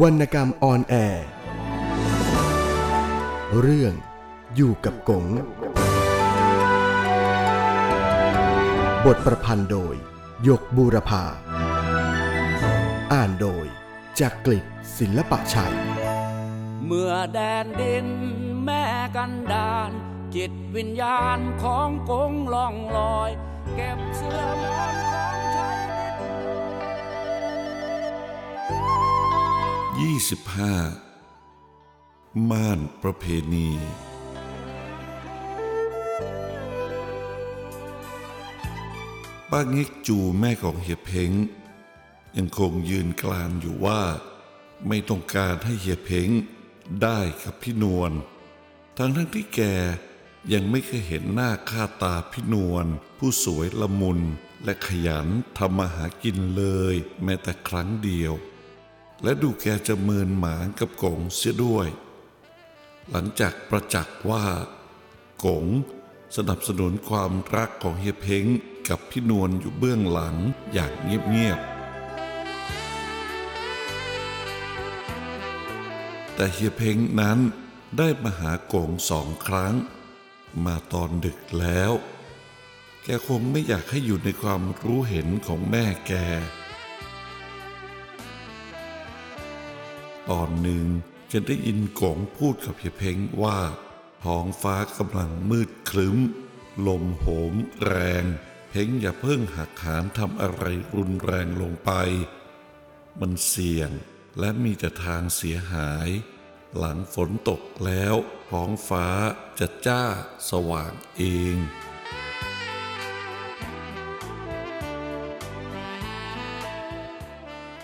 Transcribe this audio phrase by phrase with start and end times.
[0.00, 1.26] วรรณกรรมออนแอร์
[3.60, 3.94] เรื่อง
[4.54, 5.26] อยู่กับกง
[9.04, 9.94] บทประพันธ์โดย
[10.48, 11.24] ยกบูรพา
[13.12, 13.66] อ่านโดย
[14.20, 14.64] จากกลิศ
[14.98, 15.74] ศิลปะชัย
[16.86, 18.06] เมื่อแดนดิน
[18.64, 18.84] แม่
[19.16, 19.90] กันดาน
[20.34, 23.30] จิตวิญญาณของกงล่องลอย
[23.74, 24.71] เก็บเสื้อ
[30.02, 33.24] 25 ม่านประเพ
[33.54, 33.70] ณี
[39.50, 41.30] ป้าเง็กจูแม่ของเฮียเพ้ง
[42.36, 44.02] ยังคงยืนกลานอยู่ว่า
[44.88, 46.28] ไม่ต้องการให้เฮียเพ้ง
[47.02, 48.12] ได้กับพี่นวล
[48.98, 49.60] ทั้งทั้งที่แก
[50.52, 52.86] ยังไม่เคยเห็นหน้าค่าตาพี่นวล
[53.18, 54.20] ผู้สวยละมุน
[54.64, 55.26] และขยัน
[55.58, 56.94] ทำมาหากินเลย
[57.24, 58.34] แม้แต่ครั้งเดียว
[59.22, 61.88] และดูแกจะเมินหมางกับกงเสียด้วย
[63.10, 64.44] หลังจากประจักษ์ว่า
[65.44, 65.66] กง
[66.36, 68.44] สนับสนุนความรักของเฮียเพ้ง
[68.88, 70.36] กับพี่นวลอยู่เบื้องหลัง
[70.72, 71.72] อย่างเงียบๆ
[76.34, 77.38] แต่เฮียเพ้งนั้น
[77.98, 79.74] ได้มาหากงสองครั้ง
[80.64, 81.92] มาตอนดึกแล้ว
[83.04, 86.12] แกคงไม่อยากให้อยู่ในความรู้เห็นของแม่แก
[90.30, 90.86] ตอนหนึ่ง
[91.32, 93.60] จะได้ยินกงพูดกับเฮียเพ้งว่า
[94.24, 96.18] ท้องฟ้ากำลังมืดครึ้ม
[96.86, 97.54] ลมโหม
[97.86, 98.24] แรง
[98.70, 100.64] เพ้งอย่าเพิ่งหักหานทำอะไร
[100.96, 101.90] รุนแรงลงไป
[103.20, 103.90] มันเสี่ยง
[104.38, 106.08] และมีแต่ทางเสียหาย
[106.76, 108.14] หลังฝนตกแล้ว
[108.50, 109.06] ท้องฟ้า
[109.58, 110.04] จะจ้า
[110.50, 111.22] สว่างเอ
[111.54, 111.56] ง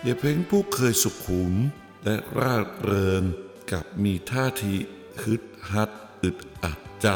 [0.01, 1.55] เฮียเพ้งผู้เคยสุขุม
[2.09, 3.23] และร่าเริง
[3.73, 4.75] กับมีท่าที
[5.23, 5.91] ฮึดฮัด
[6.23, 7.09] อึดอัดใจ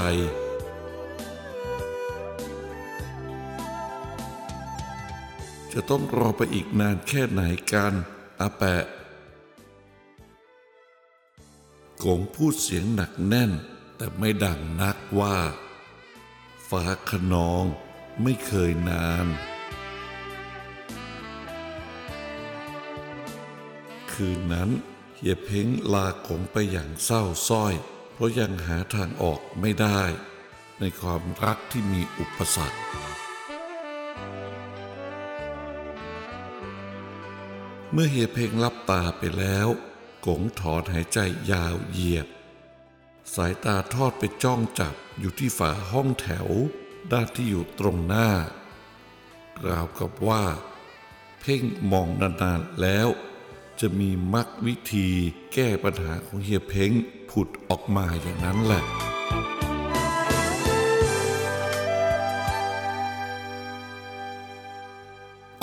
[5.72, 7.42] จะต้องรอไปอีกนานแค่ไหน
[7.72, 7.92] กัน
[8.40, 8.84] อาแปะ
[12.04, 13.50] กงพูดเสียงหนักแน่น
[13.96, 15.38] แต่ไม่ดังนักว่า
[16.68, 17.64] ฟ้าขนอง
[18.22, 19.26] ไม่เคยนาน
[24.24, 24.70] คืนนั้น
[25.16, 27.74] เฮียเพ้งลากงไปอย่างเศร้าส้อย
[28.12, 30.02] เพราะยังหาทางออกไม่ได้
[30.80, 32.80] ในความรักที่มีอุปสรรค
[37.92, 39.68] เมื่อเฮียเพ้งลับตาไปแล้ว
[40.26, 41.18] กงถอนหายใจ
[41.52, 42.26] ยาวเหยียด
[43.34, 46.48] สายตาทอดไปจ้องจับอยู่ที่ฝาห้องแถว
[47.12, 48.28] ด้านที่อยู่ตรงหน้า
[49.66, 50.44] ราวกับว่า
[51.40, 51.62] เพ่ง
[51.92, 53.10] มองนานๆแล้ว
[53.82, 55.08] จะมีมักวิธี
[55.54, 56.90] แก้ปัญหาของเฮียเพ้ง
[57.30, 58.82] ผุดออกมาอย่างนั้นแหละ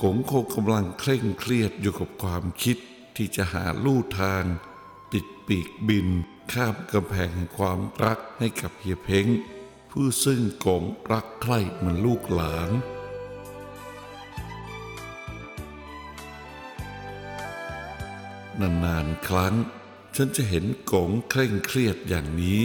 [0.02, 2.78] กงคงกำลังเคร่งเครียดอยู่กับความคิด
[3.16, 4.44] ที่จะหาลู่ทาง
[5.13, 6.08] ติดปีกบิน
[6.53, 9.25] ข้ามกำแพงแห่งความรักให้กับเฮียเพ้ง
[9.90, 12.72] ผู้ซึ่งกงรักใคร่เหมือนลูกหลาน
[18.62, 19.56] นานๆครั้ง
[20.16, 22.64] ฉันจะเห็นกงเคร่งเครียดอย่างนี้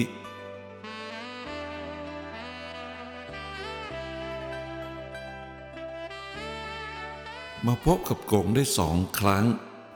[7.67, 9.45] มาพบกับกงได้สองครั้ง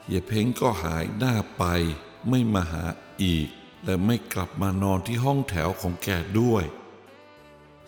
[0.03, 1.63] เฮียเพ้งก็หายหน้าไป
[2.29, 2.83] ไม่มาหา
[3.23, 3.47] อีก
[3.85, 6.63] และไม่กลับมานอนที่ห้องแถวของแกด้วย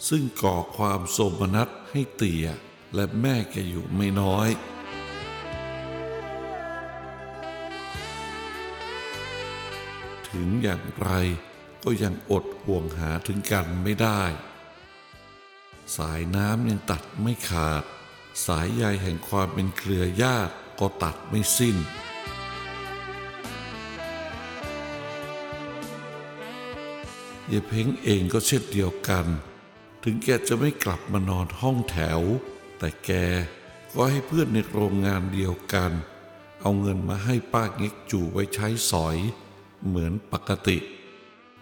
[0.07, 2.47] ซึ่งก่อความโสมนัสให้เตี่ย
[2.95, 4.49] และแม่แกอยู่ไม่น้อย
[10.31, 11.09] ถึงอย่างไร
[11.83, 14.21] ก็ยังอดห่วงหาถึงกันไม่ได้
[15.97, 17.83] สายน้ำยังตัดไม่ขาด
[18.45, 21.77] สายใยแห่งความเป็นเครือญาติก็ตัดไม่สิ้น
[27.47, 29.25] เยเพ้งเองก็เช่นเดียวกัน
[30.03, 32.21] ถึงแกจะไม่กลับมานอนห้องแถว
[32.77, 33.11] แต่แก
[33.93, 35.91] ก็ให้เพื่อนในโรงงานเดียวกัน
[36.61, 39.17] เอาเงินมาให้ป้าเง็กจู่ไว้ใช้สอย
[39.87, 40.77] เหมือนปกติ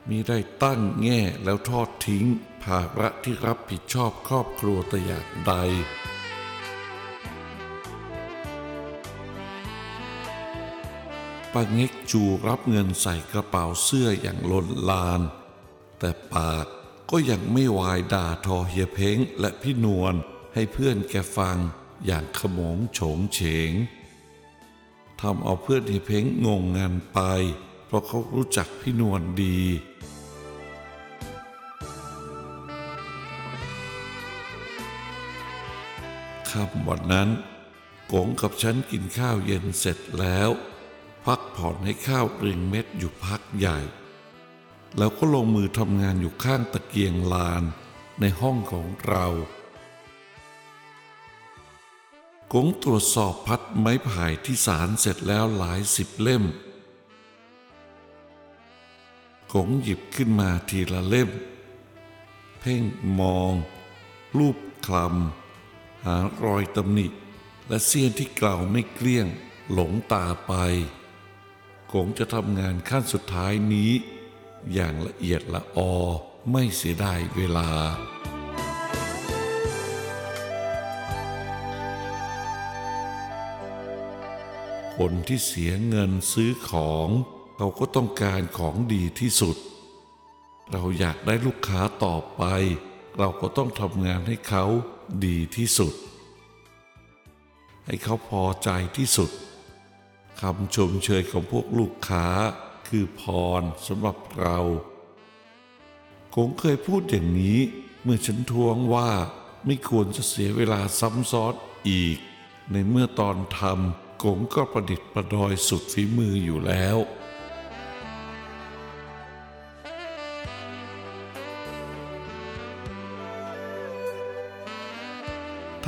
[0.10, 2.26] มีได้ตั้งแง่แล้วทอดทิ้ง
[2.64, 5.54] ภาระที่รับผิดชอบครอบครัวแต่อย่างใด
[11.54, 15.22] ป้าเง็กจูรับเงินใส่กระเป๋าเสื้ออย่างล้นลาน
[16.00, 16.66] แต่ปาก
[17.10, 20.14] ก็ยังไม่วายด่าทอเฮียเพ้งและพี่นวล
[20.54, 21.58] ให้เพื่อนแกฟัง
[22.06, 23.40] อย่างขมงโฉงเฉ
[23.70, 23.72] ง
[25.22, 27.20] ทำเอาเพื่อนเฮียเพ้งงงงานไป
[27.90, 29.60] เพราะเขารู้จักพี่นวลดี
[36.50, 37.30] ค่ำวันนั้น
[38.12, 40.50] กงกับฉันกินข้าวเย็นเสร็จแล้ว
[41.26, 43.80] พักผ่อนให้ข้าวเรียงเม็ดอยู่พักใหญ่
[44.98, 47.64] แล้วก็ลงมือทำงานอยู่ข้างตะเกียงลาน
[48.20, 49.28] ในห้องของเรา
[52.54, 56.44] กงตรวจสอบพัดไม้ไผ่ที่สารเสร็จแล้วหลายสิบเล่ม
[59.54, 61.30] กงหยิบขึ้นมาทีละเล่ม
[62.60, 62.84] เพ่ง
[63.20, 63.54] มอง
[64.38, 67.08] รูปคลำหารอยตำหนิ
[67.68, 69.28] และเสี้ยนที่กล่าวไม่เกลี้ยง
[69.72, 70.54] หลงตาไป
[71.94, 73.92] กงจะทำงานขั้นสุดท้ายนี้
[74.74, 75.94] อย่างละเอียดละออ
[76.52, 77.70] ไม่เสียดายเวลา
[84.96, 87.10] คนที่เสียเงินซื้อของ
[87.62, 89.58] เขาก็ต้องการของดีที่สุด
[90.72, 92.44] เราอยากได้ลูกค้าต่อไป
[93.18, 94.66] เราก็ต้องทำงานให้เขา
[95.26, 95.94] ดีที่สุด
[97.86, 99.32] ให้เขาพอใจที่สุด
[100.42, 102.26] คำชมเชยของพวกลูกค้า
[102.88, 103.22] คือพ
[103.60, 104.60] รสำหรับเรา
[106.36, 107.60] คงเคยพูดอย่างนี้
[108.04, 109.10] เมื่อฉันทวงว่า
[109.66, 111.54] ไม่ควรจะเสียเวลาซ้ำซ้อน
[111.90, 112.18] อีก
[112.72, 116.98] ในเมื่อตอนทำกงก็ประดิษฐ์ประดอยสุดฝีมืออยู่แล้ว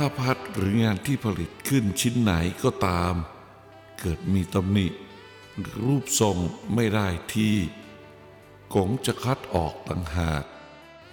[0.04, 2.32] ถ้าพัดหรืองานที่ผลิตขึ้นชิ้นไหน
[2.62, 3.14] ก็ตาม
[4.00, 4.86] เกิดมีตำหนิ
[5.58, 6.36] หรือรูปทรง
[6.74, 7.56] ไม่ได้ที่
[8.74, 10.44] กงจะคัดออกต่างหาก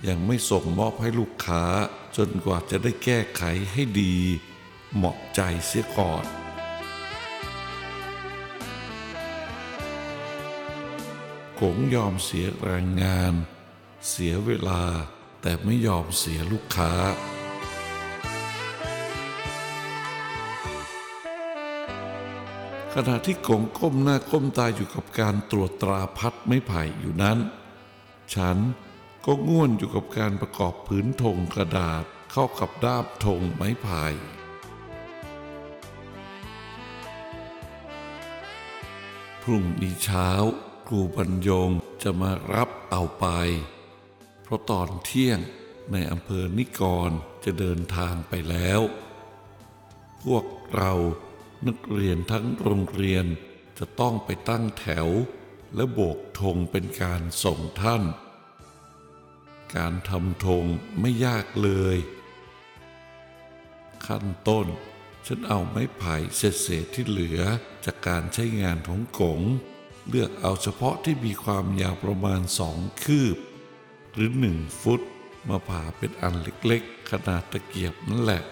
[0.08, 1.64] ยังไม่ส่งมอบให้ลูกค้า
[2.18, 4.16] จนกว่าจะได้แก้ไขให้ดี
[4.96, 6.26] เหมาะใจเสียก่อน
[11.60, 13.34] กงยอมเสียแรงงาน
[14.10, 14.84] เสียเวลา
[15.42, 16.94] แต่ไม่ยอมเสียลูกค้า
[22.96, 27.38] ขณะที่กงก้มหน้าก้มตาอยู่กับการตรวจตราพัดไม้ไผ่อยู่นั้น
[28.34, 28.58] ฉัน
[29.26, 34.04] ก็ง่วนอยู่กับการประกอบผืนธงกระดาษเข้ากับด้ามธงไม้ไผ่
[39.42, 40.30] พรุ่งนี้เช้า
[40.88, 41.70] ครูบรรยง
[42.04, 43.26] จะมารับเอาไป
[44.44, 45.40] เพราะตอนเที่ยง
[45.92, 47.12] ในอำเภอนิกร
[47.44, 48.82] จะเดินทางไปแล้ว
[50.24, 50.46] พวก
[50.76, 50.94] เรา
[51.68, 53.26] นักเรียนทั้งโรงเรียน
[53.78, 55.08] จะต้องไปตั้งแถว
[55.76, 58.04] และโบกธงเป็นการส่งท่าน
[59.76, 60.66] การทำธง
[61.00, 61.98] ไม่ยากเลย
[64.06, 64.68] ขั้นต้น
[65.28, 67.42] ฉันเอาไม้ไผ่เศษๆที่เหลือ
[67.86, 69.42] จากการใช้งานของกง
[70.10, 73.38] เลือกเอาเฉพาะที่มีความยาวประมาณสองคืบ
[74.14, 75.02] หรือหนึ่งฟุต
[75.50, 78.44] มาผ่าเป็นอันเล็กๆ ขนาดตะเกียบนั่นแหละ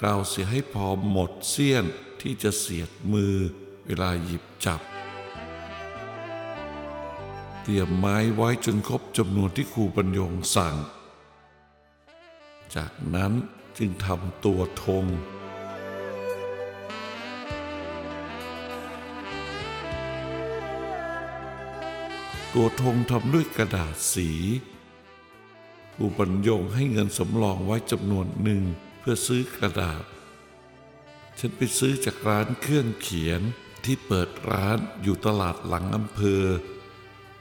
[0.00, 1.84] กล่าวเสียให้พอหมดเสี้ยน
[2.20, 3.34] ที่จะเสียดมือ
[3.86, 4.80] เวลาหยิบจับ
[7.62, 10.76] เตรียมไม้ไว้จนครบจำนวนที่ครูบรรยงสั่ง
[12.74, 13.32] จากนั้น
[13.78, 15.04] จึงทำตัวธง
[22.54, 24.30] ตัวธงทำด้วยกระดาษสี
[25.94, 28.64] ครูบรรยงให้เงินสำรองไว้จำนวนหนึ่ง
[29.00, 30.04] เพื่อซื้อกระดาษ
[31.38, 33.42] ฉันไปซื้อจากร้านเครื่องเขียน
[33.84, 36.44] ที่เปิดร้านอยู่ตลาดหลังอำเภอ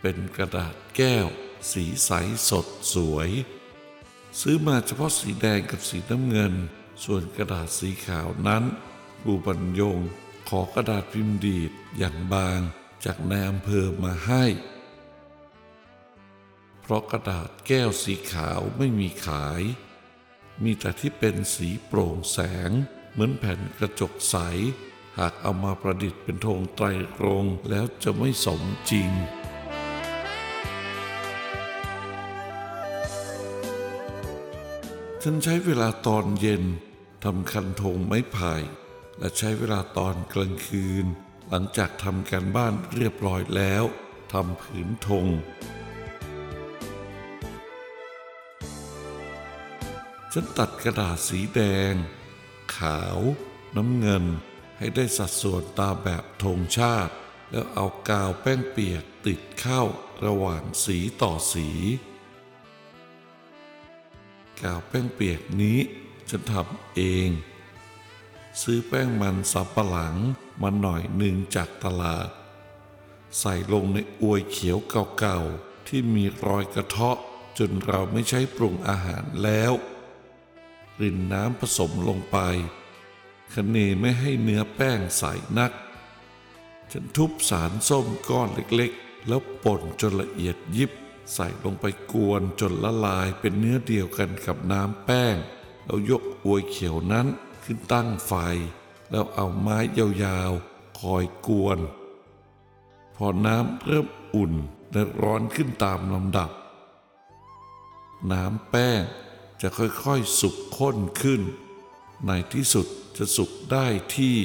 [0.02, 1.28] เป็นกระดาษแก้ว
[1.72, 2.12] สีใส
[2.50, 3.30] สดสวย
[4.42, 6.54] ซื้อมาเฉพาะสีแดงกับสีน้ำเงิน
[7.04, 8.64] ส่วนกระดาษสีขาวนั้น
[9.22, 9.98] ครูบรรยง
[10.50, 12.60] ขอกระดาษพิมพ์ดีดอย่างบาง
[13.06, 14.46] จากนายอำเภอมาให้
[16.82, 19.62] เพราะกระดาษแก้วสีขาวไม่มีขาย
[20.64, 22.40] มีแต่ที่เป็นสีโปร่งแส
[22.70, 22.72] ง
[23.12, 24.36] เหมือนแผ่นกระจกใส
[25.20, 26.86] หากเอามาประดิษฐ์เป็นธงไตร
[27.24, 28.62] รงแล้วจะไม่สม
[28.92, 29.12] จริง
[35.24, 36.64] ฉันใช้เวลาตอนเย็น
[37.24, 38.54] ทำคันธงไม้ไผ่
[39.20, 41.06] และใช้เวลาตอนกลางคืน
[41.50, 43.84] หลังจากทำการบ้านเรียบร้อยแล้ว
[44.34, 45.26] ทำผืนธง
[50.34, 51.94] ฉันตัดกระดาษสีแดง
[52.78, 53.20] ขาว
[53.76, 54.26] น้ำเงิน
[54.78, 57.14] ให้ได้สัดส่วนตามแบบธงชาติ
[57.52, 59.82] แล้วเอากาวแป้งเปียกติดเข้า
[60.26, 61.70] ระหว่างสีต่อสี
[64.62, 65.80] กาวแป้งเปียกนี้
[66.30, 67.30] ฉันทำเอง
[68.62, 70.16] ซื้อแป้งมันสับปะหลัง
[70.62, 72.30] มาหน่อยหนึ่งจากตลาด
[73.40, 74.78] ใส่ลงในอวยเขียว
[75.20, 77.18] เก่าๆที่มีรอยกระเทาะ
[77.58, 79.74] จนเราไม่ใช้ปรุงอาหารแล้ว
[81.02, 82.38] รินน้ำผสมลงไป
[83.54, 85.24] คะเนไม่ให้เนื้อแป้งใส
[85.58, 85.72] นัก
[86.92, 90.92] ฉันทุบสารส้มก้อนเล็กๆ แล้วป่นจนละเอียดยิบ
[91.34, 95.36] ใส่ลงไปกวนจนละลายเป็นเนื้อเดียวกันกับน้ำแป้ง
[95.86, 97.28] แล้วยกอวยเขียวนั้น
[97.64, 98.34] ขึ้นตั้งไฟ
[99.12, 99.78] แล้วเอาไม้
[100.24, 101.80] ยาวๆ คอยกวน
[103.16, 104.54] พอน้ำเริ่มอุ่น
[104.92, 106.52] และร้อนขึ้นตามลำดับ
[108.32, 109.02] น้ำแป้ง
[109.62, 111.42] จะค่อยๆสุกข้นขึ้น
[112.28, 112.88] ในที่สุด
[113.18, 114.36] จะสุกได้ที่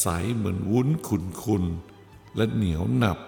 [0.00, 3.18] ใสเหมือนวุ้นขุนๆ และเหนียวหนับ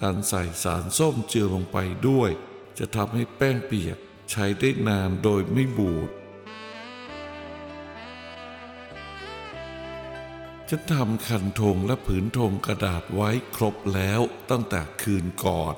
[0.00, 2.30] การใส่สารส้มเจือลงไปด้วย
[2.78, 3.98] จะทำให้แป้งเปียก
[4.30, 6.10] ใช้ได้นานโดยไม่บูด
[10.68, 15.74] ฉันทำคันธงและผืนธงกระดาษไว้ครบแล้วตั้งแต่คืนก่อน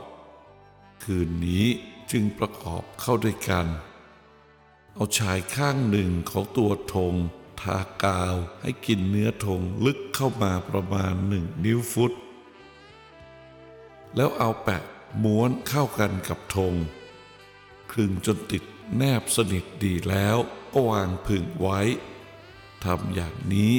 [1.04, 1.66] คืนนี้
[2.12, 3.66] จึงประกอบเข้าด้วยกัน
[4.94, 7.14] เอาชายข้างหนึ่งของตัวธง
[7.60, 12.12] ทากาวให้กินเนื้อธงลึกเข้ามาประมาณหนึ่งนิ้วฟุต
[14.16, 14.82] แล้วเอาแปะ
[15.22, 16.74] ม้วนเข้ากันกับธง
[17.92, 18.62] คลึงจนติด
[18.96, 20.36] แนบสนิทดีแล้ว
[20.72, 21.80] ก็วางผึ่งไว้
[22.84, 23.72] ทำอย่างนี้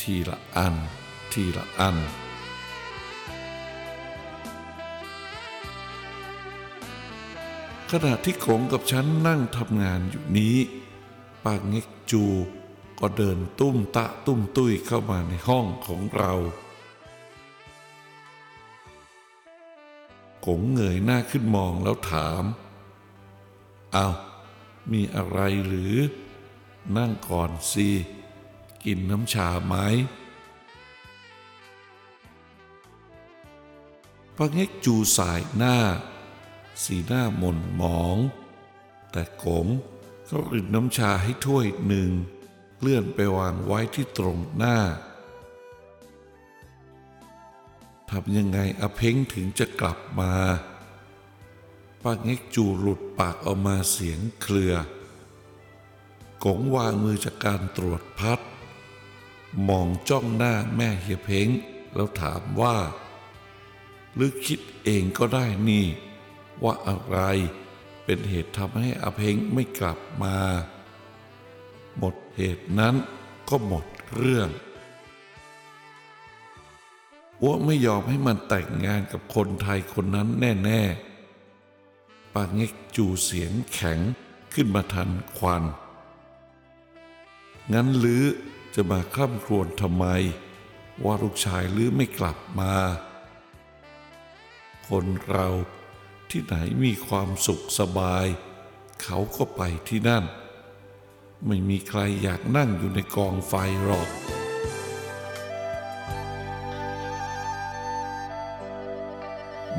[0.00, 0.74] ทีละอัน
[1.32, 1.96] ทีละอัน
[7.96, 10.56] ขณะที่กงกับฉันนั่งทำงานอยู่นี้
[11.44, 12.24] ปางเง็กจู
[13.00, 16.32] ก็เดินตุ้มตะตุ้มตุ้ยเข้ามาในห้องของเรา
[20.46, 22.44] กงเงยหน้าขึ้นมองแล้วถาม
[23.92, 24.14] เอาว
[24.92, 25.94] มีอะไรหรือ
[26.96, 27.88] นั่งก่อนสิ
[28.84, 29.74] กินน้ำชาไหม
[34.36, 35.76] ปางเง็กจูสายหน้า
[36.84, 38.16] สีหน้าหม่นหมอง
[39.12, 39.66] แต่กง
[40.28, 42.10] ก็รินน้ำชาให้ถ้วยหนึ่ง
[42.80, 44.78] เลื่อนไปวางไว้ที่ตรงหน้า
[48.10, 50.32] ทำยังไงอเพ้งถึงจะกลับมา
[52.02, 54.74] ป้าเง็กจูหลุดปากออกมาเสียงเคลือ
[56.44, 58.40] กงวางมือจากการตรวจพัด
[59.68, 61.48] มองจ้องหน้าแม่เฮียเพ้ง
[61.94, 62.76] แล้วถามว่า
[64.14, 65.86] หรือคิดเองก็ได้นี่
[66.64, 67.18] ว่าอะไร
[68.04, 70.36] เป็นเหตุทำให้อาเพ้งไม่กลับมา
[71.98, 72.94] หมดเหตุนั้น
[73.48, 74.48] ก็หมดเรื่อง
[77.42, 80.28] อ้วไม่ยอมให้มันแต่งงานกับคนไทยคนนั้น
[80.64, 80.82] แน่
[81.58, 83.98] ๆ ปาเง็กจูเสียงแข็ง
[84.54, 85.62] ขึ้นมาทันควัน
[87.72, 88.24] งั้นลือ
[88.74, 90.06] จะมาคร่ำครวญทำไม
[91.04, 92.74] ว่าลูกชายลือไม่กลับมา
[94.88, 95.48] คนเรา
[96.32, 98.26] ที่ไหนมีความสุขสบาย
[99.02, 100.24] เขาก็ไปที่นั่น
[101.46, 104.08] ไม่มีใครอยากนั่งอยู่ในกองไฟหรอก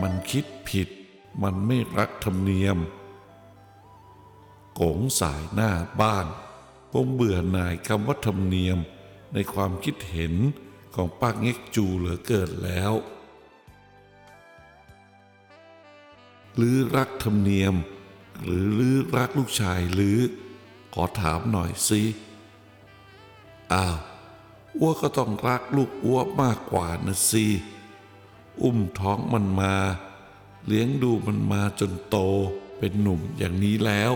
[0.02, 0.90] มันคิดผิด
[1.44, 2.78] มันไม่รักธรรมเนียม
[4.76, 6.28] โกงสายหน้าบ้าน
[6.92, 8.78] คงเบื่อหน่ายคำว่าธรรมเนียม
[9.34, 10.34] ในความคิดเห็น
[10.96, 12.94] ของป้าเง็กจูเหลือเกินแล้ว
[16.56, 17.76] หรือรักธรรมเนียม
[18.44, 20.20] หรือลือรักลูกชายหรือ
[20.94, 22.02] ขอถามหน่อยสิ
[23.74, 23.98] อ้าว
[24.80, 27.46] อ้วก็ต้องรักลูกอ้วมากกว่านะสิ
[28.62, 29.76] อุ้มท้องมันมา
[30.66, 32.18] เลี้ยงดูมันมาจนโต
[32.78, 34.14] เป็นหนุ่มอย่างนี้แล้ว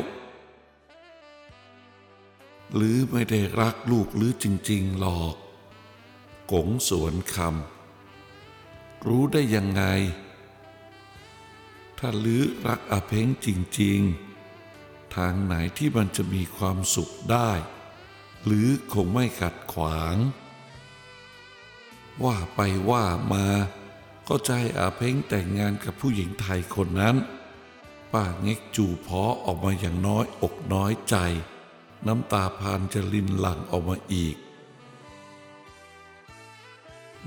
[2.75, 5.35] หรือไม่ได้รักลูกหรือจริง ๆ หรอก
[6.51, 9.83] กงสวนคำรู้ได้ยังไง
[11.99, 13.47] ถ้าลือรักอเพ้งจ
[13.79, 13.99] ริง
[14.57, 17.51] ๆ ทางไหนที่มันจะมีความสุขได้
[18.45, 20.15] หรือคงไม่ขัดขวาง
[22.23, 23.47] ว่าไปว่ามา
[24.27, 27.15] ก็ใจอาเพ้งแต่งงานกับผู้หญิงไทยคนนั้น
[28.13, 31.15] ป้าเง็กจูพอออกมาอย่างน้อยอกน้อยใจ
[32.07, 34.35] น้ำตาพานจะลินหลั่งออกมาอีก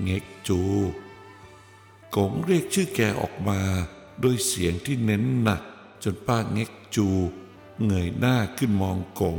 [0.03, 0.63] เง็กจู
[2.17, 3.61] กงเรียกชื่อแกออกมา
[4.23, 5.63] ด้วยเสียงที่เน้นหนัก
[6.03, 7.09] จนป้าเง็กจู
[7.87, 9.39] เงยหน้าขึ้นมองกง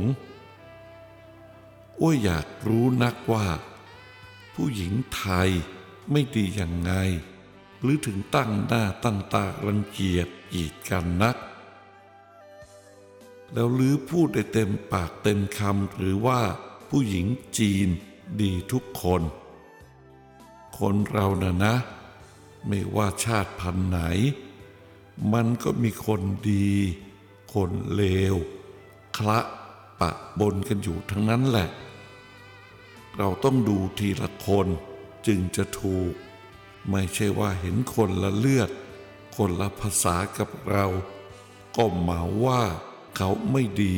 [2.00, 3.46] อ้วยอยากรู้นักว่า
[4.54, 5.50] ผู้หญิงไทย
[6.10, 6.92] ไม่ดียังไง
[7.80, 11.36] หรือถึงตั้งหน้าตั้งตารังเกียจกีดกันนัก
[13.52, 16.40] แล้วลือพูดได้เต็มปากเต็มคำหรือว่า
[16.88, 17.26] ผู้หญิง
[17.58, 17.88] จีน
[18.40, 19.22] ดีทุกคน
[20.78, 21.74] คนเราน่ะนะ
[22.66, 23.98] ไม่ว่าชาติพันธุ์ไหน
[25.32, 26.70] มันก็มีคนดี
[27.54, 28.04] คนเล
[28.34, 28.36] ว
[29.16, 29.38] คละ
[30.00, 31.68] ปะบนกันอยู่ทั้งนั้นแหละ
[33.18, 34.66] เราต้องดูทีละคน
[35.26, 36.12] จึงจะถูก
[36.90, 38.70] ไม่ใช่ว่าเห็นคนละเลือด
[39.36, 40.86] คนละภาษากับเรา
[41.76, 42.62] ก็หมาว่า
[43.16, 43.96] เขาไม่ดี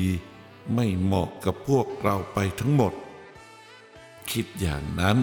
[0.74, 2.92] ไม่เหมาะกับพวกเราไปทั้งหมด
[4.30, 5.16] คิดอย่างนั้น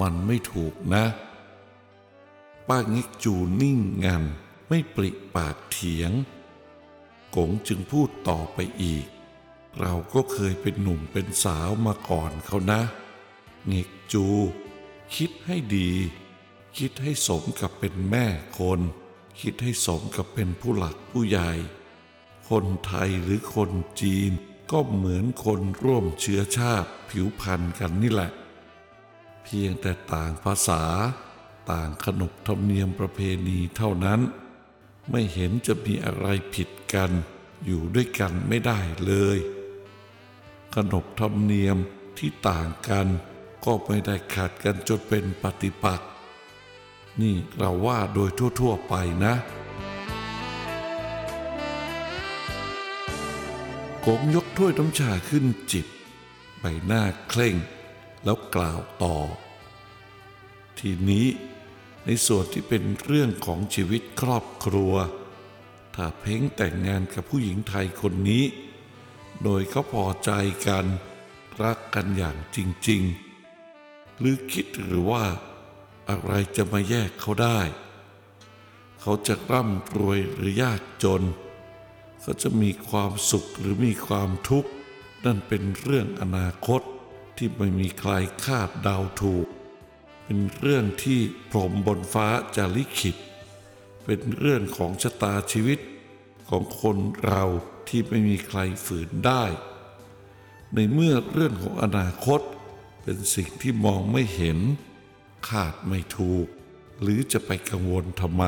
[0.00, 1.04] มันไม่ถูกนะ
[2.68, 4.24] ป้างิกจูนิ่งงัน
[4.68, 6.12] ไม่ปริปากเถียง
[7.36, 9.06] กงจึงพูดต่อไปอีก
[9.80, 12.80] เราก็เคยเป็นหนุ่มเป็นสาวมาก่อนเขานะ
[13.66, 14.26] เงกจู
[15.16, 15.90] คิดให้ดี
[16.78, 18.26] คิดให้สมกับเป็นแม่
[18.58, 18.80] คน
[19.40, 21.50] คิดให้สมกับเป็นผู้หลักผู้ใหญ่
[22.48, 23.70] คนไทยหรือคน
[24.00, 24.30] จีน
[24.70, 28.30] ก็เหมือนคนร่วมเชื้อชาติผิวพันธุ์กันนี่แหละ
[29.44, 30.82] เพียงแต่ต่างภาษา
[31.70, 34.20] ต่างขนบธรรมเนียมประเพณีเท่านั้น
[35.10, 37.10] ไม่เห็นจะมีอะไรผิดกัน
[37.64, 39.38] อยู่ด้วยกันไม่ได้เลย
[40.74, 41.76] ขนบธรรมเนียม
[42.18, 43.06] ที่ต่างกัน
[43.64, 46.10] ก็ไม่ได้ขัดกันจนเป็นปฏิปักษ์
[47.20, 48.94] นี่เราว่าโดยทั่ว ๆ ไป
[49.24, 49.34] นะ
[54.06, 55.86] กงยกถ้วยน้ำชาขึ้นจิบ
[56.58, 57.56] ใบหน้าเคร่ง
[58.24, 59.16] แล้วกล่าวต่อ
[60.78, 61.26] ทีนี้
[62.06, 64.94] ในส่วนที่เป็นเรื่องของชีวิตครอบครัว
[65.94, 68.44] ถ้าเพ้งแต่งงานกับผู้หญิงไทยคนนี้
[69.42, 70.30] โดยเขาพอใจ
[70.66, 70.86] กัน
[71.62, 72.58] รักกันอย่างจ
[72.88, 73.02] ริง
[73.60, 75.24] ๆ หรือคิดหรือว่า
[76.08, 77.60] อะไรจะมาแยกเขาได้
[79.00, 81.22] เขาจะร่ำรวยหรือยากจน
[82.20, 84.70] เขาจะมีความสุขหรือมีความทุกข์
[85.24, 86.82] นั่นเป็นเรื่องอนาคต
[87.36, 88.12] ที่ไม่มีใคร
[88.44, 89.46] คาดเดาถูก
[90.28, 93.16] เป็นเรื่องที่พรมบนฟ้าจะลิขิต
[94.04, 95.78] เป็นเรื่องของชะตาชีวิต
[96.48, 97.44] ของคนเรา
[97.88, 99.44] ที่ไม่มีใครฝืนได้
[100.74, 102.40] ในเมื่อเรื่องของอนาคต
[103.02, 104.58] เป็นสิ่งที่มองไม่เห็น
[105.48, 106.46] คาดไม่ถูก
[107.00, 108.44] หรือจะไปกังวลทำไม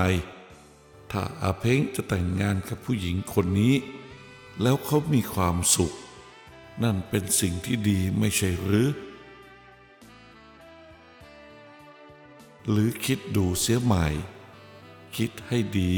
[1.11, 3.75] ถ้าอาเพ้งจะแต่งงานกับผู้หญิงคนนี้
[4.63, 5.93] แล้วเขามีความสุข
[6.83, 8.87] นั่นเป็นสิ่งที่ดีไม่ใช่หรือ
[12.71, 14.07] หรือคิดดูเสียใหม่
[15.17, 15.97] คิดให้ดี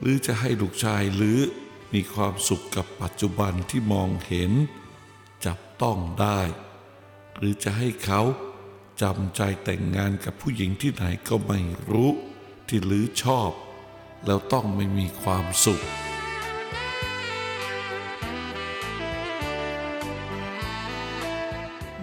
[0.00, 1.38] หรือจะให้ลูกชายหรือ
[1.94, 4.52] มีความสุขกับปัจจุบันที่มองเห็น
[5.44, 6.40] จับต้องได้
[7.36, 8.20] หรือจะให้เขา
[9.02, 12.10] จำใจแต่งงานกับผู้หญิงที่ไหนก็ไม่รู้
[12.68, 13.50] ที่หรือชอบ
[14.26, 15.82] แล้วต้องไม่มีความสุข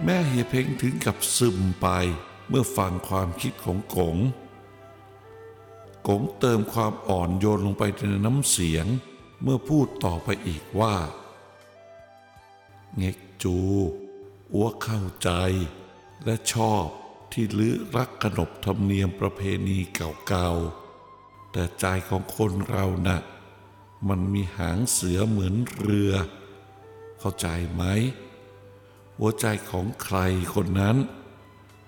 [0.04, 1.88] แม่เฮียเพ้งถึงกับซึมไป
[2.56, 4.16] มื่อฟังความคิดของกง
[6.08, 8.86] กงเติมความอ่อนโยนลงไปในน้ำเสียง
[9.42, 10.94] เมื่อพูดต่อไปอีกว่า
[12.96, 13.56] เง็กจู
[14.54, 15.30] อ้วเข้าใจ
[16.24, 16.86] และชอบ
[17.32, 23.20] ที่ลือรักขนบธรรมเนียมประเพณีเก่าๆ แต่ใจของคนเราน่ะ
[24.08, 26.12] มันมีหางเสือเหมือนเรือ
[27.18, 27.82] เข้าใจไหม
[29.18, 30.18] หัวใจของใคร
[30.54, 30.96] คนนั้น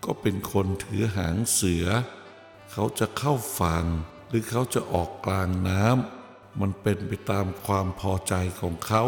[0.06, 1.86] ก็เป็นคนถือหางเสือ
[2.72, 3.84] เขาจะเข้าฝั่ง
[4.28, 9.04] หรือเขาจะออกกลางน้ำมันเป็นไปตามความพอใจของเขา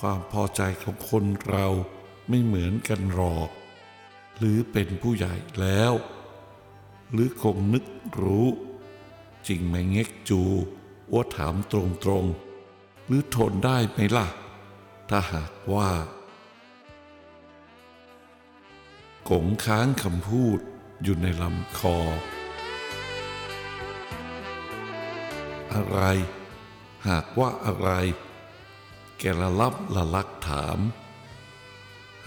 [0.00, 1.66] ความพอใจของคนเรา
[2.28, 3.50] ไม่เหมือนกันหรอก
[4.38, 5.92] หรือเป็นผู้ใหญ่แล้ว
[7.12, 7.84] หรือคงนึก
[8.20, 8.46] รู้
[9.46, 10.42] จริงไหมเง็กจู
[11.10, 11.74] อ้วถามต
[12.08, 14.26] รงๆ หรือทนได้ไหมล่ะ
[15.08, 15.88] ถ้าหากว่า
[19.30, 20.58] กงค้างคำพูด
[21.02, 21.98] อยู่ในลำคอ
[25.72, 26.00] อะไร
[27.08, 27.90] หากว่าอะไร
[29.18, 30.78] แกละลับละลักถาม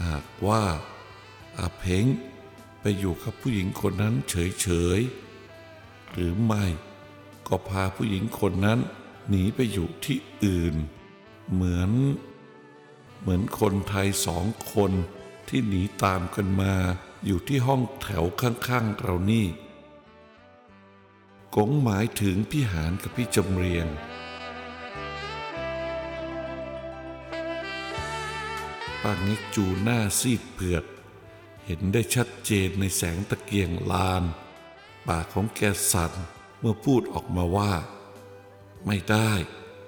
[0.05, 0.63] หากว่า
[1.59, 2.05] อาเพง
[2.79, 6.65] ไปอยู่กับผู้หญิงคนนั้นเฉยๆ หรือไม่
[7.47, 8.79] ก็พาผู้หญิงคนนั้น
[9.29, 10.75] หนีไปอยู่ที่อื่น
[11.51, 11.91] เหมือน
[13.21, 14.91] เหมือนคนไทยสองคน
[15.49, 16.73] ที่หนีตามกันมา
[17.25, 19.47] อยู่ที่ห้องแถวข้างๆเรานี่
[21.55, 23.87] กงหมายถึงพี่หานกับพี่จำเรียง
[29.01, 30.83] ป้างิกจูหน้าซีดเผือด
[31.65, 34.23] เห็นได้ชัดเจนในแสงตะเกียงลาน
[35.07, 36.13] ปากของแกสั่น
[36.59, 37.73] เมื่อพูดออกมาว่า
[38.85, 39.31] ไม่ได้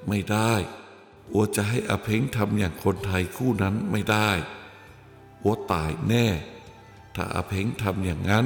[0.07, 0.53] ไม่ได้
[1.31, 4.29] อัวจะให้อเพ้งทำอย่างคนไทยคู่นั้นไม่ได้
[5.43, 6.27] อัวตายแน่
[7.15, 8.45] ถ้าอาเพ้งทำอย่างนั้น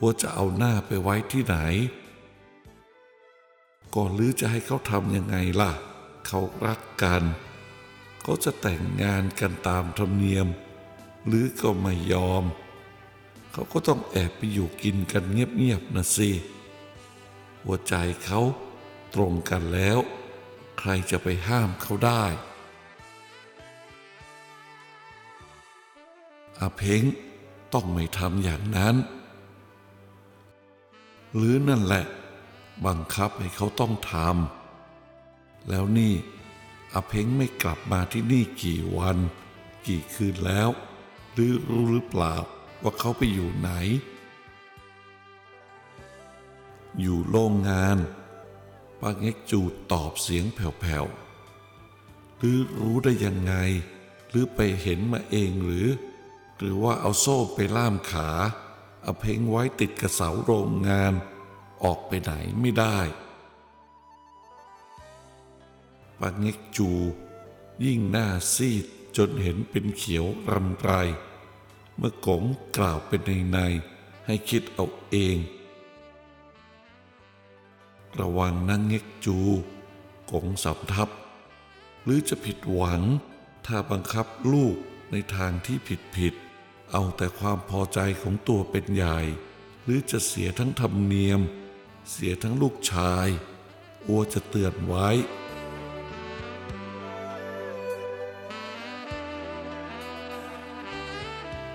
[0.00, 1.56] ว่าจะเอาหน้าไปไว้ที่ไหน
[3.94, 5.72] ก่อนหรือจะให้เขาทำยังไงล่ะ
[6.26, 7.22] เขารักกัน
[8.20, 10.48] เขาจะแต่งงานกันตามธรรมเนียม
[11.26, 12.44] หรือก็ไม่ยอม
[13.52, 16.30] เขาก็ต้องแอบไปอยู่กินกันเงียบๆนะสิ
[17.64, 18.40] หัวใจเขา
[19.14, 19.98] ตรงกันแล้ว
[20.78, 22.24] ใครจะไปห้ามเขาได้
[26.60, 27.02] อาเพ้ง
[27.72, 28.96] ต้องไม่ทำอย่างนั้น
[31.34, 32.04] หรือนั่นแหละ
[32.86, 36.14] บังคับให้เขาต้องทำแล้วนี่
[36.94, 39.16] อาเพ้งไม่กลับมาที่นี่กี่วัน
[39.86, 40.68] กี่คืนแล้ว
[41.32, 42.34] หรือรู้หรือเปล่า
[42.82, 43.70] ว่าเขาไปอยู่ไหน
[47.00, 47.98] อยู่โรงงาน
[49.00, 49.60] ป้าเง็กจู
[49.92, 53.54] ตอบเสียงแผ่วๆหรือรู้ได้ยังไง
[54.28, 55.88] หรือไปเห็นมาเองหรือ
[56.58, 58.28] หรือว่าเอาโซ่ไปล่ามขา
[59.02, 61.14] เอาเพ้งไว้ติดกระเสาโรงงาน
[61.82, 62.98] ออกไปไหนไม่ได้
[66.20, 66.90] ป้าเง็กจู
[67.84, 68.84] ยิ่งหน้าซีด
[69.16, 70.90] จนเห็นเป็นเขียวรำไร
[71.96, 72.42] เมื่อกง
[72.76, 73.58] กล่าวเป็นในใน
[74.26, 75.36] ให้คิดเอาเอง
[78.20, 79.38] ระวังนั่งเง็กจู
[80.30, 81.08] กงสำทับ
[82.02, 83.02] หรือจะผิดหวัง
[83.66, 84.76] ถ้าบังคับลูก
[85.10, 86.34] ในทางที่ผิดผิด
[86.92, 89.18] เอาแต่ความพอใจของตัวเป็นใหญ่
[89.84, 91.40] หรือจะเสียทั้งธรรมเนียม
[92.12, 93.28] เสียทั้งลูกชาย
[94.06, 95.08] อัวจะเตือนไว้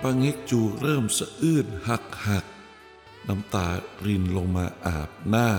[0.00, 2.44] ปาเง็กจูเริ่มสะอื้นหักหัก
[3.28, 3.68] น้ำตา
[4.04, 5.50] รินลงมาอาบหน้า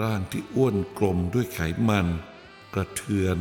[0.00, 2.06] ร่างที่อ้วนกลมด้วยไขมัน
[2.74, 3.36] กระเทือน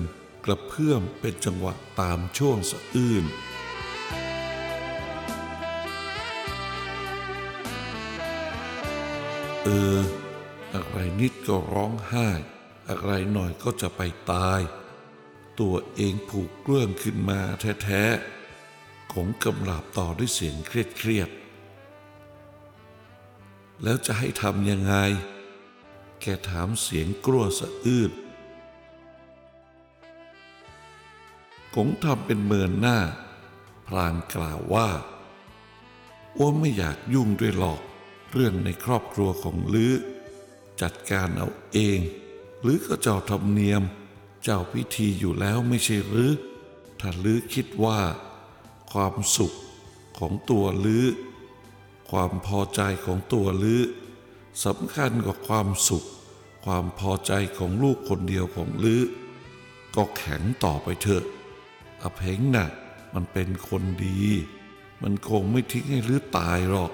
[0.46, 3.26] กระเพื่อมเป็นจังหวะตามช่วงสะอื้น
[11.20, 12.30] นิดก็ร้องไห้
[12.88, 14.02] อะไรหน่อยก็จะไป
[14.32, 14.62] ตาย
[15.60, 17.40] ตัวเองผูกเรื่องขึ้นมา
[17.84, 24.96] แท้ๆคงกำลาบต่อด้วยเสียงเครียดๆแล้วจะให้ทำยังไง
[26.22, 28.12] แกถามเสียงกลัวสะอื้น
[31.76, 33.00] คงทำเป็นเมินหน้า
[33.88, 34.90] พลางกล่าวว่า
[36.38, 37.82] อ้วไม่อยากยุ่งด้วยหรอก
[38.32, 39.94] เรื่องในครอบครัวของลื้อ
[40.82, 42.00] จัดการเอาเอง
[42.62, 43.84] หรือก็เจ้าธรรมเนียม
[44.44, 46.32] เจ้าพิธีอยู่แล้วไม่ใช่หรือ
[47.00, 48.00] ถ้าลือคิดว่า
[48.92, 49.54] ความสุข
[50.20, 51.06] ของตัวลือ
[52.10, 53.84] ความพอใจของตัวลือ
[54.66, 56.06] สำคัญกว่าความสุข
[56.66, 59.04] ความพอใจของลูกคนเดียวของลือ
[59.96, 61.24] ก็แข็งต่อไปเถอะ
[62.02, 62.68] อเพ็งน่ะ
[63.14, 64.22] มันเป็นคนดี
[65.02, 66.92] มันคงไม่ทิ้งให้ลือตายหรอก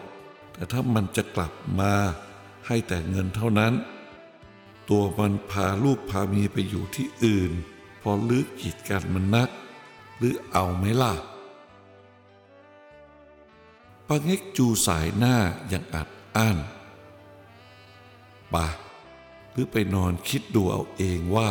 [0.53, 1.93] แต่ถ้ามันจะกลับมา
[2.67, 3.73] ให้แต่เงินเท่านั้น
[4.89, 7.51] ตัวมันพาลูกพาเมียไปอยู่ที่อื่น
[8.01, 9.49] พอลือกีดกันมันนัก
[10.17, 11.13] หรือเอาไหมล่ะ
[14.07, 15.35] ปาเง็กจูสายหน้า
[15.69, 16.57] อย่างอัดอั้น
[18.53, 18.67] ปะ
[19.51, 21.49] หรือไปนอนคิดดูเอาเองว่า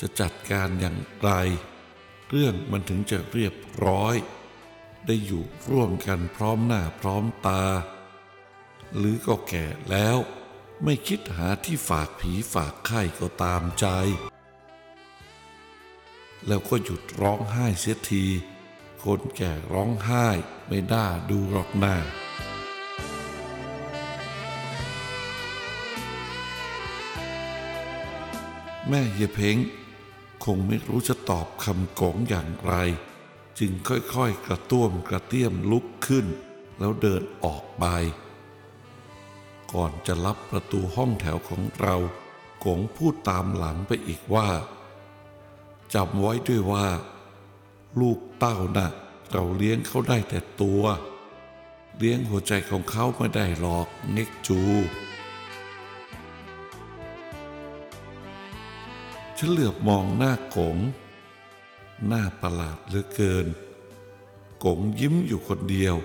[0.00, 1.30] จะจัดการอย่างไร
[2.28, 4.14] เรื่องมันถึงจะเรียบร้อย
[5.06, 7.64] ได้อยู่ร่วมกันพร้อมหน้าพร้อมตา
[8.96, 10.18] หรือก็แก่แล้ว
[10.84, 13.86] ไม่คิดหาที่ฝากผีฝากไข้ก็ตามใจ
[16.46, 18.24] แล้วก็หยุดร้องไห้เสียที
[19.04, 20.26] คนแก่ร้องไห้
[20.68, 21.96] ไม่น่าดูหรอกหน้า
[28.88, 29.56] แม่เยเพ้ง
[30.44, 32.74] คงไม่รู้จะตอบคำโกงอย่างไร
[33.58, 36.26] จึงค่อยๆกระต้วมกระเตี้ยมลุกขึ้น
[36.78, 37.84] แล้วเดินออกไป
[39.74, 41.96] ก่อนจะลับประตูห้องแถวของเรา
[42.64, 44.48] กงพูดตามหลังไปอีกว่า
[45.94, 46.86] จำไว้ด้วยว่า
[48.00, 48.88] ลูกเต้านะ่ะ
[49.32, 50.82] เราเลี้ยงเขาได้แต่ตัว
[51.98, 54.60] เลี้ยงหัวใจของเขาไม่ได้หรอกเง็กจู
[59.38, 60.76] ฉันเหลือบมองหน้ากง
[62.06, 63.46] หน้าประหลาดเหลือเกิน
[64.64, 65.96] กงยิ้มอยู่คนเดียว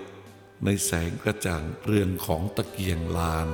[0.64, 3.48] ในแสงกระจ่างเรืองของตะเกียงลาน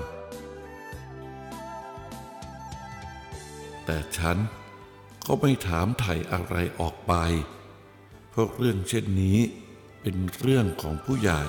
[3.85, 4.39] แต่ฉัน
[5.27, 7.13] ก็ไม่ถามไถ่อะไรออกไป
[8.31, 9.39] เพราะเรื่องเช่นนี้
[10.01, 11.43] เป็นเรื่องของผู้ใหญ่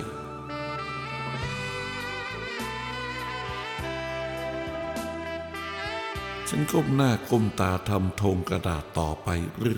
[6.50, 9.28] ฉันก้มหน้าก้มตาทำธงกระดาษต่อไป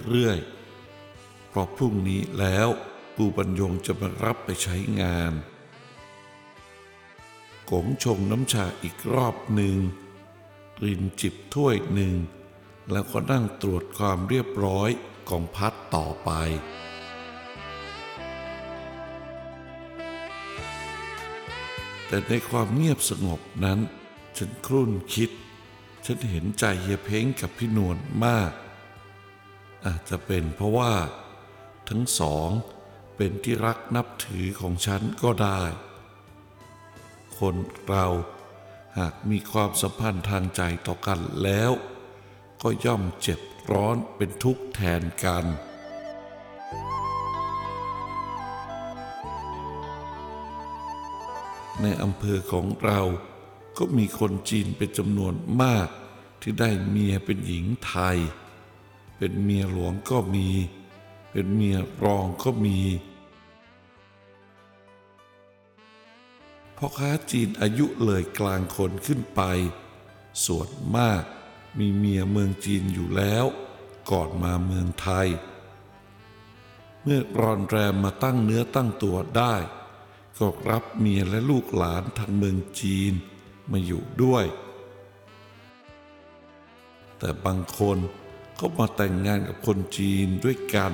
[0.10, 2.68] เรื่อยๆ เพราะพรุ่งนี้แล้ว
[3.16, 5.34] ปูบรรยงจะมารับไปใช้งาน
[7.72, 9.76] กงชงน้ำชาอีกรอบหนึ่ง
[10.84, 12.14] รินจิบถ้วยหนึ่ง
[12.92, 14.90] แล้วก็นั่งตรวจความเรียบร้อย
[15.30, 16.32] ของพัดต่อไป
[22.08, 23.80] แต่ในความเงียบสงบนั้น
[24.38, 25.32] ฉันครุ่นคิด
[26.06, 28.52] ฉันเห็นใจเฮียเพ้งกับพี่นวลมาก
[29.86, 30.94] อาจจะเป็นเพราะว่า
[31.90, 32.50] ทั้งสอง
[33.16, 35.62] เป็นที่รักนับถือของฉันก็ได้
[37.40, 37.56] คน
[37.88, 38.06] เรา
[38.98, 41.72] หากมีความสัมพันธ์ทางใจต่อกันแล้ว
[42.62, 43.40] ก็ย่อมเจ็บ
[43.72, 45.46] ร้อนเป็นทุกข์แทนกัน
[51.82, 53.00] ในอำเภอของเรา
[53.78, 55.88] ก็มีคนจีนเป็นจำนวนมาก
[56.42, 58.18] ที่ได้เมียเป็นหญิงไทย
[59.18, 60.48] เป็นเมียหลวงก็มี
[61.32, 62.78] เป็นเมียรองก็มี
[66.78, 69.42] พ่อค้าจีนอายุเลยกลางคนขึ้นไป
[70.46, 71.24] ส่วนมาก
[71.80, 73.46] มีเมียเมืองจีนอยู่แล้ว
[74.12, 75.28] ก่อนมาเมืองไทย
[77.04, 79.56] เมื่อรอนแรมมาตั้งเนื้อตั้งตัวได้
[80.38, 83.14] ก็รับเมียและลูกหลานทางเมืองจีน
[83.72, 84.46] มาอยู่ด้วย
[87.20, 87.98] แต่บางคน
[88.60, 90.94] ก็มาแต่งงานกับคนจีนด้วยกัน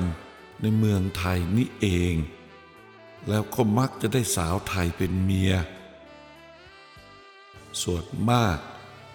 [0.62, 2.16] ในเมืองไทยนี่เอง
[3.28, 5.54] แล้วก็มักจะได้สาวไทยเป็นเมีย
[7.84, 8.58] ส่วนมาก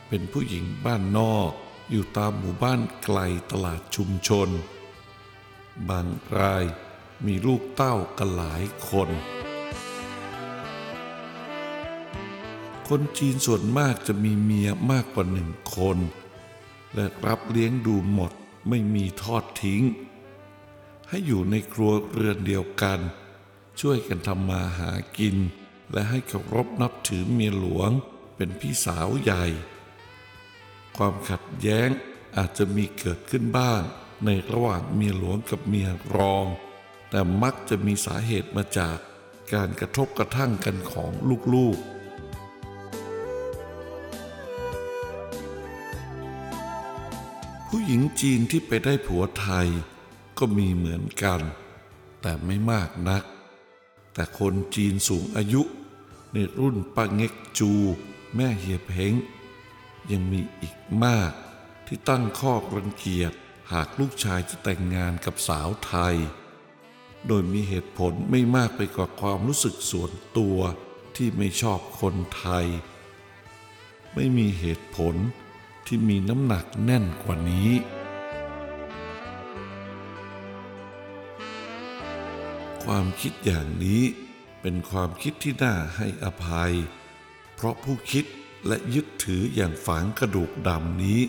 [0.09, 1.51] เป็นผู้หญิงบ้านนอก
[1.91, 3.19] อยู่ตามหมู่บ้านไกล
[3.51, 4.49] ตลาดชุมชน
[5.89, 6.07] บาง
[6.39, 6.65] ราย
[7.27, 9.11] มีลูกเต้ากันหลายคน
[12.89, 15.99] คนจีนส่วนมากจะมีเมียมากกว่าหนึ่งคน
[16.95, 18.33] และรับเลี้ยงดูหมด
[18.69, 19.83] ไม่มีทอดทิ้ง
[21.09, 22.99] ให้อยู่ในครัวเรือนเดียวกัน
[23.81, 25.37] ช่วยกันทำมาหากิน
[25.93, 27.91] และให้เคารพนับถือเมียหลวง
[28.37, 29.45] เป็นพี่สาวใหญ่
[30.97, 31.89] ความขัดแย้ง
[32.37, 33.83] อาจจะมีเกิดขึ้นบ้าง
[34.25, 36.47] ในระหว่างเมียหลวงกับเมียรอง
[37.11, 38.97] แต่มักจะมีสาเหตุมาจาก
[39.53, 41.11] การกระทบกระทั่งกันของ
[41.55, 41.89] ลูกๆ
[47.69, 49.69] ผู้หญิงจีนที่ไปได้ผัวไทย
[50.39, 51.41] ก็มีเหมือนกัน
[52.23, 53.25] แต่ไม่มากนัก
[54.19, 55.63] แต่คนจีนสูงอายุ
[56.33, 57.71] ในรุ่นป้าเง็กจู
[58.35, 59.13] แม่เฮียเพ้ง
[60.11, 61.33] ยังมีอีกมาก
[61.87, 63.33] ที่ตั้งข้อรังเกียจ
[63.73, 66.17] หากลูกชายจะแต่งงานกับสาวไทย
[67.27, 70.59] โดยมีเหตุผลไม่มากไปกว่าความรู้สึกส่วนตัว
[71.17, 72.67] ที่ไม่ชอบคนไทย
[74.15, 75.15] ไม่มีเหตุผล
[75.87, 77.71] ที่มีน้ำหนักแน่นกว่านี้
[82.93, 84.03] ความคิดอย่างนี้
[84.63, 86.73] เป็นความคิดที่น่าให้อภัย
[87.55, 88.25] เพราะผู้คิด
[88.67, 91.21] และยึดถืออย่างฝังกระดูกดำนี้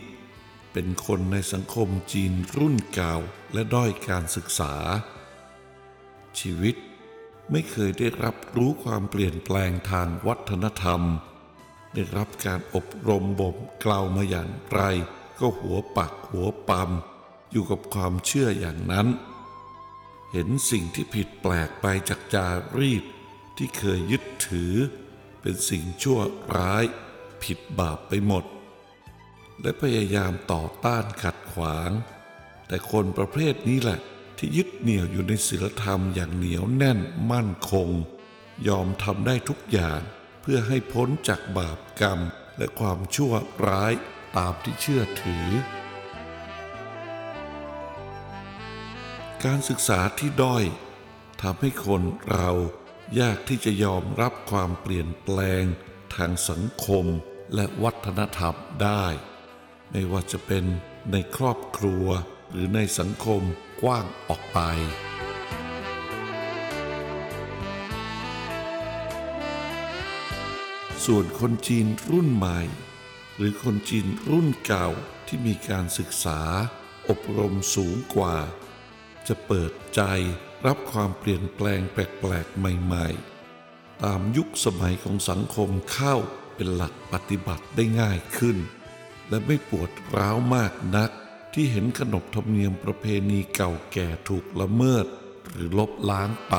[0.74, 3.15] เป็นคนในสังคมจีนรุ่นเก่า
[3.54, 4.74] และด้อยการศึกษา
[6.39, 6.76] ชีวิต
[7.52, 11.02] ไม่เคยได้รับรู้ความเปลี่ยนแปลงทางวัฒนธรรม
[11.93, 14.82] ได้รับการอบรมบ่มกล่าวมาอย่างไร
[15.39, 16.89] ก็หัวปักหัวปั๊ม
[17.52, 19.08] อยู่กับความเชื่ออย่างนั้น
[20.32, 23.04] เห็นสิ่งที่ผิดแปลกไปจากจารีต
[23.58, 24.74] ที่เคยยึดถือ
[25.42, 26.20] เป็นสิ่งชั่ว
[26.56, 26.84] ร้าย
[27.44, 28.44] ผิดบาปไปหมด
[29.62, 31.92] และพยายามต่อต้านขัดขวาง
[32.68, 34.00] แต่คนประเภทนี้แหละ
[34.38, 37.00] ที่ยึดเหนี่ยวอยู่ในศีลธรรมอย่างเหนียวแน่น
[37.32, 37.89] มั่นคง
[38.68, 40.00] ยอมทำได้ทุกอย่าง
[40.42, 42.20] เพื่อให้พ้นจากบาปกรรม
[42.58, 43.34] และความชั่ว
[43.68, 43.94] ร้าย
[44.38, 45.48] ตามที่เชื่อถือ
[49.47, 50.65] การศึกษาที่ด้อย
[51.41, 52.49] ทำให้คนเรา
[53.19, 55.63] ยากที่จะยอมรับความเปลี่ยนแปลง
[56.15, 57.06] ทางสังคม
[57.56, 59.06] และวัฒนธรรมได้
[59.91, 60.65] ไม่ว่าจะเป็น
[61.12, 62.06] ในครอบครัว
[62.49, 63.41] หรือในสังคม
[63.82, 64.60] กว้างออกไป
[71.06, 72.60] ส่วนคนจีนรุ่นใหม่
[73.36, 74.88] หรือคนจีนรุ่นเก่า
[75.28, 76.41] ที่มีการศึกษา
[77.10, 78.38] อบรมสูงกว่า
[79.30, 80.02] จะเปิดใจ
[80.65, 86.15] รับความเปลี่ยนแปลงแปลกๆ ใหม่ๆ ตามยุคสมัยของสังคมเข้า
[86.56, 88.58] เป็นหลักปฏิบัติได้ง่ายขึ้น
[89.30, 91.12] และไม่ปวดร้าวมากนัก
[91.54, 95.06] ที่เห็นขนบธรรมเนียมประเพณีเก่าแก่ถูกละเมิด
[95.50, 96.56] หรือลบล้างไป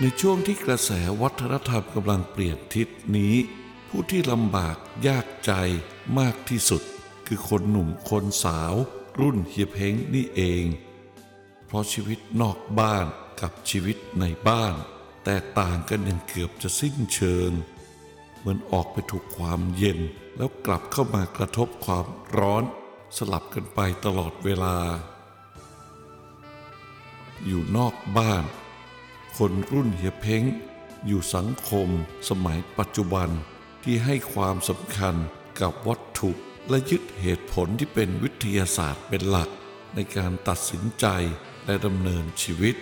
[0.00, 0.90] ในช่วงที่กระแส
[1.22, 3.34] วัฒนธรรมกำลังเปลี่ยนทิศนี้
[3.88, 5.52] ผู้ที่ลำบากยากใจ
[6.18, 6.82] มากที่สุด
[7.26, 8.74] คือคนหนุ่มคนสาว
[9.20, 10.64] รุ่นเฮียเพ้งนี่เอง
[11.66, 13.06] เพราะชีวิตนอกบ้าน
[13.40, 14.74] กับชีวิตในบ้าน
[15.24, 17.50] แตกต่างกันอย่างเกือบจะสิ้นเชิง
[18.38, 20.00] เหมือนออกไปถูกความเย็น
[20.36, 22.64] แล้วกลับเข้ามากระทบความร้อน
[23.16, 24.76] สลับกันไปตลอดเวลา
[27.46, 28.44] อยู่นอกบ้าน
[29.36, 30.42] คนรุ่นเฮียเพ้ง
[31.06, 31.88] อยู่สังคม
[32.28, 33.28] สมัยปัจจุบัน
[33.82, 35.14] ที่ให้ความสำคัญ
[35.60, 36.30] กับวัตถุ
[36.68, 39.50] และยึดเหตุผลที่เป็นวิทยาศาสตร์เป็นหลัก
[39.94, 41.06] ในการตัดสินใจ
[41.64, 42.76] และดำเนินชีวิต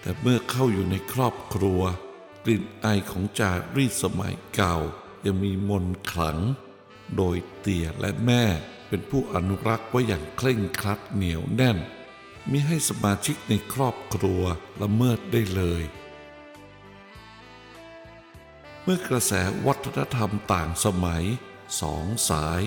[0.00, 1.80] แต่เมื่อเข้าอยู่ในครอบครัว
[2.44, 4.76] กลิ่นไอของจารีสมัยเก่า
[5.24, 6.38] ยังมีมนขลัง
[7.16, 8.44] โดยเตี่ยและแม่
[8.88, 11.78] เป็นผู้อนุรักษ์ไว้อย่างเคร่งครัดเหนียวแน่น
[12.50, 14.42] มิให้สมาชิกในครอบครัว
[14.82, 15.82] ละเมิดได้เลย
[18.82, 19.32] เมื่อกระแส
[19.66, 21.24] วัฒนธรรมต่างสมัย
[21.80, 22.60] สองสาย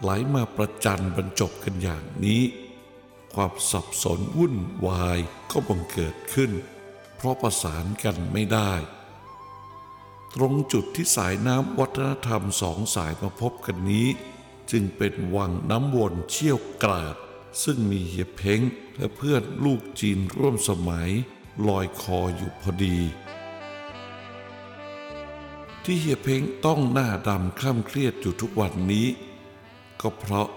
[0.00, 2.42] ไหลมาประจันบรรจบกันอย่างนี้
[3.34, 5.18] ความสับสนวุ่นวาย
[5.50, 6.52] ก็บังเกิดขึ้น
[7.16, 8.72] เพราะประสานกันไม่ได้
[10.34, 14.08] ตรงจุดที่สายน้ำวัฒนธรรมสองสายมาพบกันนี้
[14.70, 17.16] จึงเป็นวังน้ำวนเชี่ยวกราด
[17.62, 18.60] ซึ่งมีเฮียเพ้ง
[18.96, 21.10] และเพื่อนลูกจีนร่วมสมัย
[21.68, 22.98] ลอยคออยู่พอดี
[25.90, 29.08] ที่เฮียเพ้งต้องหน้าดำคล่ำเครียดอยู่ทุกวันนี้
[30.00, 30.48] ก็เพราะ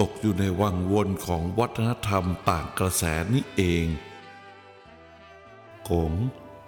[0.00, 3.86] ตกอยู่ในวังวนของวัฒนธรรมต่างกระแสนี้เอง
[5.88, 6.12] กง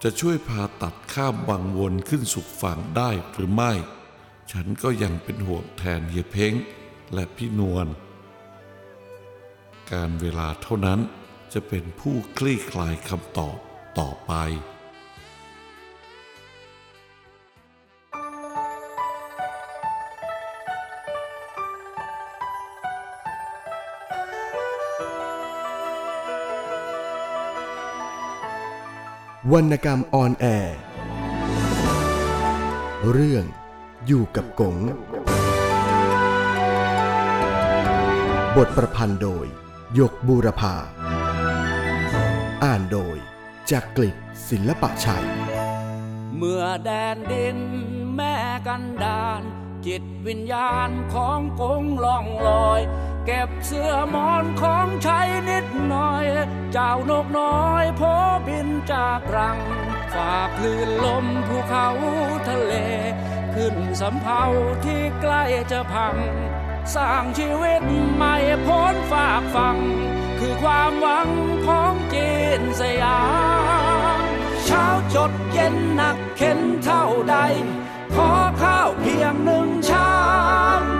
[0.03, 3.73] จะช่วยพาตัดข้ามวังวนขึ้นสู่ฝั่งได้หรือไม่
[4.51, 6.53] ฉันก็ยังเป็นห่วงแทนเฮียเพ้ง
[7.13, 7.87] และพี่นวล
[9.91, 10.99] การเวลาเท่านั้น
[11.53, 13.57] จะเป็นผู้คลี่คลายคำตอบ
[13.99, 14.33] ต่อไป
[29.53, 30.77] วรรณกรรมออนแอร์
[33.11, 33.45] เรื่อง
[34.05, 34.77] อยู่กับกง
[38.55, 39.45] บทประพันธ์โดย
[39.99, 40.75] ยกบูรพา
[42.63, 43.17] อ่านโดย
[43.71, 44.15] จากกลิศ
[44.49, 45.25] ศิลปะชัย
[46.37, 47.57] เมื่อแดนดิน
[48.15, 48.35] แม่
[48.67, 49.41] กันดาน
[49.85, 52.81] จิตวิญญาณของกงล่องลอย
[53.29, 56.25] เก็บเสื้อมอนของใช้นิดหน่อย
[56.71, 58.01] เจ้านกน้อยโพ
[58.47, 59.59] บินจากรัง
[60.13, 61.87] ฝากคลื่นลมภูเขา
[62.47, 62.73] ทะเล
[63.55, 64.43] ขึ้นสำเภา
[64.85, 66.15] ที่ใกล้จะพัง
[66.95, 67.83] สร้างชีวิต
[68.15, 68.35] ใหม่
[68.65, 69.77] พ้นฝากฟัง
[70.39, 71.29] คือความหวัง
[71.67, 73.21] ของจีนสยา
[74.19, 74.21] ม
[74.65, 74.85] เช้า
[75.15, 77.35] จดเย็นหนักเข็นเท่าใด
[78.15, 78.31] ขอ
[78.63, 80.11] ข้าวเพียงหนึ่งชา
[80.81, 80.96] ม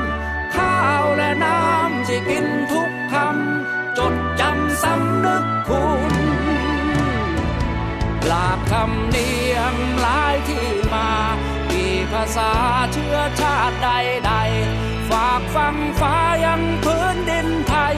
[8.93, 11.11] ำเนียงหลายที่มา
[11.71, 12.51] กี่ภาษา
[12.93, 17.97] เชื้อชาติใดๆ ฝากฟังฟ้ายังพื้นดินไทย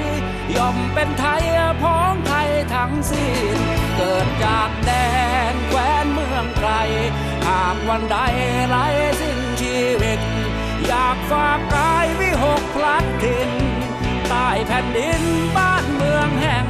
[0.56, 1.44] ย่อมเป็นไทย
[1.82, 3.58] พ้องไทยทั้งสิ้น
[3.98, 4.92] เกิดจากแด
[5.54, 6.72] นแคว้นเมืองไกล
[7.48, 8.18] หากวันใด
[8.68, 8.86] ไร้
[9.22, 10.20] สิ้นชีวิต
[10.88, 13.52] อยากฝากกายวิหกพลัดถิ่น
[14.30, 15.22] ใต้แผ่นดิน
[15.58, 16.66] บ้านเมืองแห่ง